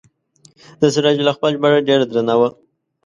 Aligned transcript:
د 0.79 0.81
سراج 0.93 1.17
الاخبار 1.21 1.51
ژباړه 1.55 1.79
ډیره 1.87 2.05
درنه 2.11 2.35
وه. 2.39 2.49